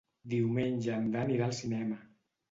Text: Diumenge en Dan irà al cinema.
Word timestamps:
Diumenge 0.31 0.93
en 0.95 1.03
Dan 1.15 1.33
irà 1.35 1.45
al 1.49 1.53
cinema. 1.57 1.99